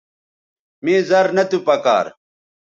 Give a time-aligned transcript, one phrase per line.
[0.83, 2.05] مے زر نہ تو پکار